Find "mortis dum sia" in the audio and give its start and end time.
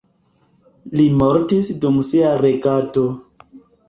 1.19-2.31